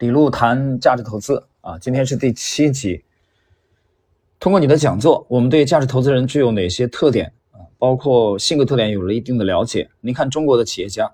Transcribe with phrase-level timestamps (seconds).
[0.00, 3.04] 李璐谈价值投资啊，今天是第七集。
[4.38, 7.60] 通过你的讲座，我们对价值投资人具有哪些特点啊？
[7.76, 9.90] 包括性格特点有了一定的了解。
[10.00, 11.12] 您看中国的企业家，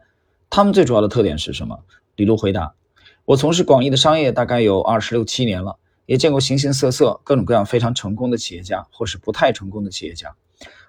[0.48, 1.76] 他们最主要的特点是什么？
[2.14, 2.76] 李璐回答：
[3.24, 5.76] 我从事广义的商业大概有二十六七年了，
[6.06, 10.32] 也见过形形色色、各种各样非常成功的企业家，或是不太成功的企业家。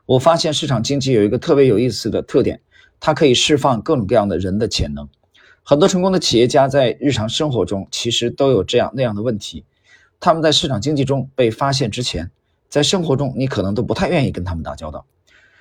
[0.06, 2.62] 我发现市场经济有一个特别有意思的特点，
[3.00, 5.10] 它可以释放各种各样的人的潜能。
[5.70, 9.66] 很多成功的企业家在日常生活中其实都有这样那样的问题，
[10.18, 12.32] 他们在市场经济中被发现之前，
[12.70, 15.06] 在生活中你可能都不太愿意跟他们打交道，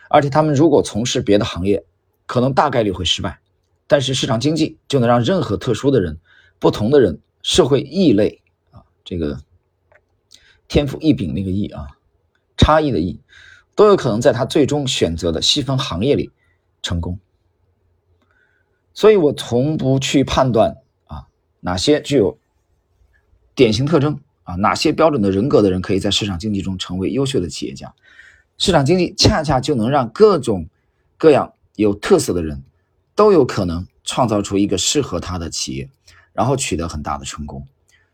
[0.09, 1.84] 而且他们如果从事别的行业，
[2.24, 3.41] 可能大概率会失败。
[3.88, 6.20] 但是市场经济就能让任何特殊的人、
[6.60, 9.41] 不同的人、社会异类啊，这个
[10.68, 11.84] 天赋异禀那个异啊，
[12.57, 13.18] 差异的异，
[13.74, 16.30] 都有可能在他最终选择的细分行业里
[16.80, 17.18] 成功。
[18.96, 21.27] 所以我从不去判断啊
[21.60, 22.38] 哪些具有
[23.54, 27.95] 典型特征啊哪些标准的人格的人可以在市场经济中成为优秀的企业家。
[28.56, 30.66] 市场经济恰恰就能让各种
[31.18, 32.65] 各样有特色的人
[33.15, 35.90] 都有可能创造出一个适合他的企业，
[36.32, 37.66] 然后取得很大的成功。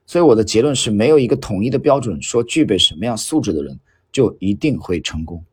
[0.04, 3.78] 所以我的结论是没有一个统一的标准说具备什么样素质的人
[4.10, 5.44] 就一定会成功。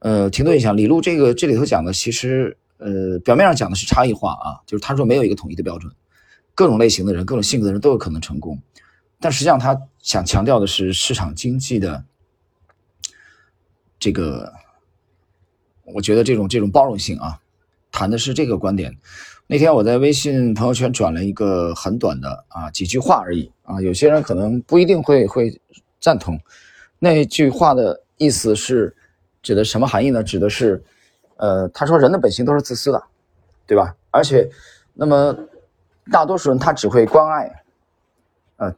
[0.00, 2.56] 呃，停顿一下，李璐这个这里头讲的其实。
[2.80, 5.92] 呃，表面上讲的是差异化啊，就是他说没有一个统一的标准，
[6.54, 8.58] 各种类型的人、各种性格的人都有可能成功，
[9.20, 12.02] 但实际上他想强调的是市场经济的
[13.98, 14.50] 这个，
[15.84, 17.38] 我觉得这种这种包容性啊，
[17.92, 18.96] 谈的是这个观点。
[19.46, 25.60] 那天我在微信朋友圈转了一个很短的啊几句话而已啊，有些人可能不一定会会
[26.00, 26.40] 赞同，
[26.98, 28.96] 那句话的意思是
[29.42, 30.22] 指的什么含义呢？
[30.22, 30.82] 指的是。
[31.40, 33.02] 呃，他说人的本性都是自私的，
[33.66, 33.96] 对吧？
[34.10, 34.46] 而且，
[34.92, 35.34] 那么
[36.12, 37.62] 大多数人他只会关爱，
[38.56, 38.74] 呃，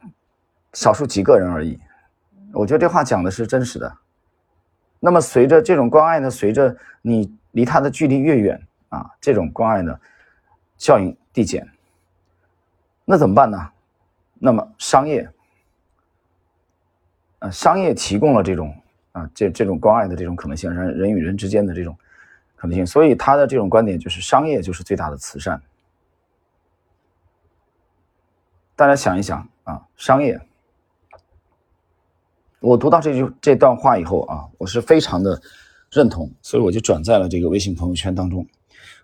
[0.71, 1.77] 少数几个人而已。
[2.53, 3.93] 我觉得这话讲的是真实的。
[5.01, 9.99] 那么随着这种关爱呢，随着你离他的距离越远啊，这种关爱呢，
[10.77, 11.67] 效应递减。
[13.03, 13.57] 那怎么办呢？
[14.39, 15.29] 那么商业，
[17.39, 18.73] 呃，商业提供了这种
[19.11, 21.93] 啊，这这种关爱的这种可能性，人人与人之间的这种。
[22.63, 25.61] 可能性，所以他的这种观点就是商业就是最大的慈善。
[28.73, 30.39] 大家想一想啊，商业，
[32.61, 35.41] 我读到这句这段话以后啊，我是非常的
[35.91, 38.47] 认同，所以我就转在了这个微信朋友圈当中。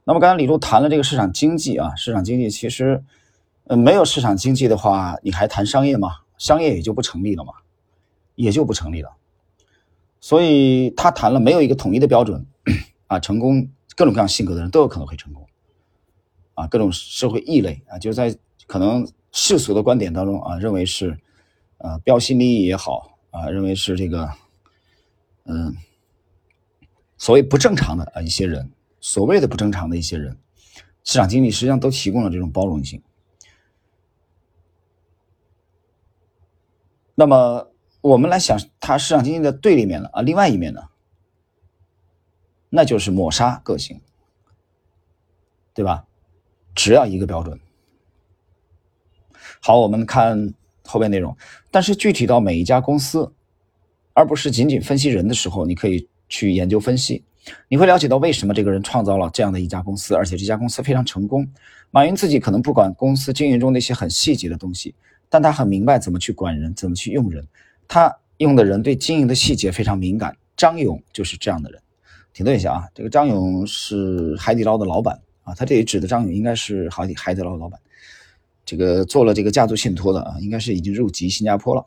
[0.05, 3.03] 那么刚才李璐谈了这个市场经济啊，市场经济其实，
[3.65, 6.21] 呃，没有市场经济的话，你还谈商业吗？
[6.37, 7.51] 商业也就不成立了嘛，
[8.35, 9.17] 也就不成立了。
[10.21, 12.45] 所以他谈了没有一个统一的标准。
[13.09, 15.45] 啊，成功各种各样性格的人都有可能会成功，
[16.53, 18.37] 啊，各种社会异类啊，就是在
[18.67, 21.19] 可能世俗的观点当中啊，认为是，
[21.79, 24.29] 呃，标新立异也好啊，认为是这个，
[25.45, 25.75] 嗯，
[27.17, 28.71] 所谓不正常的啊一些人，
[29.01, 30.37] 所谓的不正常的一些人，
[31.03, 33.01] 市场经济实际上都提供了这种包容性。
[37.15, 37.71] 那么
[38.01, 40.88] 我们来想，它市场经济的对立面了啊，另外一面呢？
[42.69, 43.99] 那就是抹杀个性，
[45.73, 46.05] 对吧？
[46.75, 47.59] 只要一个标准。
[49.59, 50.53] 好，我们看
[50.85, 51.35] 后边内容。
[51.71, 53.33] 但是具体到每一家公司，
[54.13, 57.23] 而不是仅仅分析人的时候，你可以去研究分析，
[57.67, 61.45] 你会了解到为什么这个人创造了这样的一家公司，而且这家公司非常成功。
[61.91, 64.93] 马云自己可能不管公司经营中那些很细节的东西，
[65.27, 67.45] 但他很明白怎么去管人，怎么去用人。
[67.87, 70.37] 他用的人对经营的细节非常敏感。
[70.55, 71.81] 张勇就是这样的人。
[72.33, 77.79] 停顿一下啊，这个张勇是海底捞的老板啊，他这里指的张勇应该是海底海底捞的老板，
[78.65, 81.85] 这个做了这个家族信托的啊，应该是已经入籍新加坡了。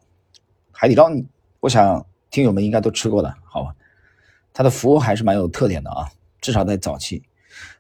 [0.71, 1.11] 海底捞，
[1.61, 3.75] 我想听友们应该都吃过的，好吧？
[4.53, 6.09] 他的服务还是蛮有特点的啊，
[6.41, 7.23] 至少在早期。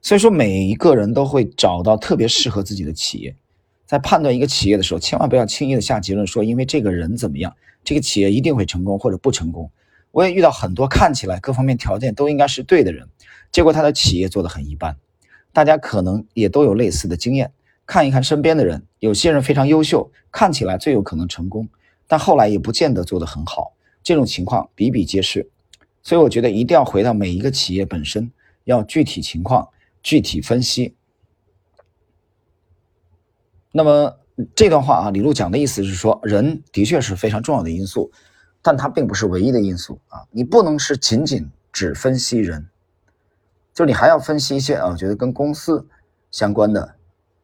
[0.00, 3.34] 所以说，每一个人都会找到特别适合自己的企业，
[3.84, 9.70] 在判断一个企业的时候，千万不要轻易的下结论说，因为这个人怎么样，这个企业一定会成功或者不成功。
[10.12, 13.08] 我也遇到很多看起来各方面条件都应该是对的人，
[13.50, 14.96] 结果他的企业做得很一般。
[15.52, 17.52] 大家可能也都有类似的经验，
[17.84, 21.68] 看一看身边的人，有些人非常优秀，看起来最有可能成功，
[22.06, 23.74] 但后来也不见得做得很好。
[24.02, 25.50] 这种情况比比皆是，
[26.02, 28.30] 所以我觉得一定要回到每一个企业本身，
[28.64, 29.68] 要具体情况
[30.02, 30.94] 具体分析。
[33.70, 34.18] 那么
[34.54, 38.10] 这段话啊，李璐讲的意思是说，人的确是非常重要的因素。
[38.62, 40.24] 但它并不是唯一的因素啊！
[40.30, 42.68] 你不能是仅仅只分析人，
[43.74, 45.86] 就你还要分析一些啊，我觉得跟公司
[46.30, 46.94] 相关的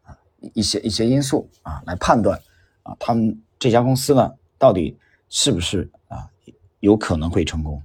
[0.05, 0.17] 啊
[0.55, 2.41] 一些一些因素啊，来判断
[2.85, 4.97] 啊，他们这家公司呢，到底
[5.29, 6.31] 是不是啊
[6.81, 7.83] 有可能会成功？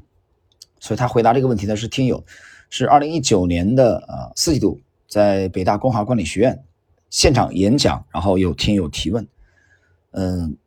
[0.79, 2.23] 所以他回答这个问题的是听友，
[2.69, 6.63] 是二零一九年的啊四季度在北大光华管理学院
[7.09, 9.27] 现场演讲，然后有听友提问，
[10.11, 10.57] 嗯，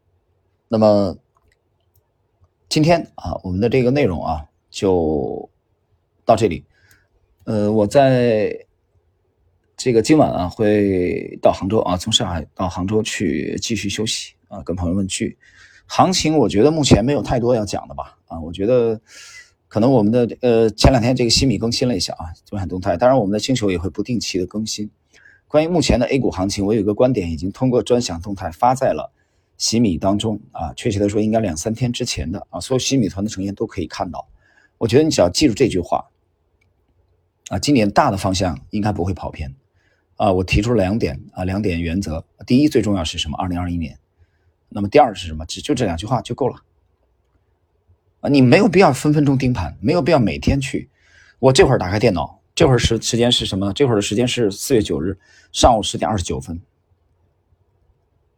[0.68, 1.16] 那么
[2.76, 5.49] 今天啊我们的这个内容啊就
[6.26, 6.62] 到这里，
[7.44, 8.67] 呃，我在。
[9.78, 15.38] 这个今晚啊会到杭州啊，从上海到杭州去继续休息啊，跟朋友们聚。
[15.87, 19.00] 行情我觉得目前没有太多要讲的吧啊，我觉得
[19.69, 22.99] 可能我们的呃前两天这个新米更新了一下啊，中海动态。
[22.99, 24.90] 当然我们的星球也会不定期的更新。
[25.49, 29.14] 关于目前的 A 股行情，我有一个观点已经通过专享动态发在了
[29.58, 34.28] 洗米当中啊，确切的说应该两三天之前的啊，所有洗米团的成员都可以看到。
[34.78, 36.06] 我觉得你只要记住这句话
[37.48, 39.54] 啊，今年大的方向应该不会跑偏。
[40.16, 42.24] 啊，我提出了两点啊，两点原则。
[42.46, 43.36] 第一，最重要是什么？
[43.38, 43.98] 二零二一年。
[44.68, 45.44] 那么第二是什么？
[45.44, 46.56] 只就这两句话就够了。
[48.20, 50.88] 啊，你没有必要分分钟盯盘，没有必要每天去。
[51.38, 53.72] 我这会儿打开电脑，这会儿时时间是什么？
[53.74, 55.18] 这会儿的时间是四月九日
[55.52, 56.60] 上午十点二十九分。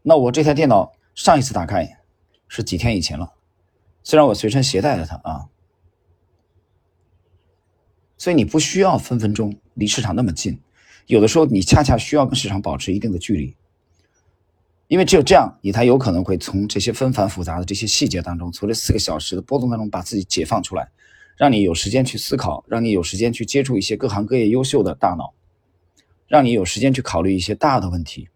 [0.02, 1.98] 那我这台电脑上一次打开
[2.46, 3.34] 是几天以前了？
[4.04, 5.48] 虽然我随身携带了它啊，
[8.16, 10.60] 所以你不需要分分钟离市场那么近。
[11.08, 13.56] 有的时候，你恰恰需要跟市场保持一定的距离，
[14.86, 20.88] 因为只有这样，你才有可能会从这些纷繁复杂的这些细节当中，从这四个小时的波动当中，把自己解放出来，
[21.36, 25.34] 让你有时间去思考，让你有时间去接触一些各行各业优秀的大脑，
[26.28, 28.28] 让你有时间去考虑一些大的问题，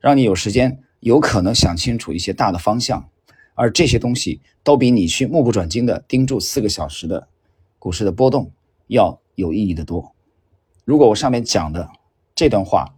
[0.00, 3.08] 让你有时间有可能想清楚一些大的方向，
[3.54, 7.28] 而这些东西都比你去目不转睛的盯住四个小时的
[7.78, 8.50] 股市的波动
[8.88, 10.16] 要有意义的多。
[10.84, 11.92] 如果我上面讲的，
[12.34, 12.96] 这段话，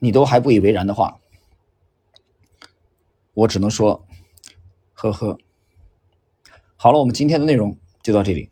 [0.00, 1.20] 你都还不以为然的话，
[3.32, 4.04] 我只能说，
[4.94, 5.38] 呵呵。
[6.74, 8.50] 好了，我们今天的内容就到这里。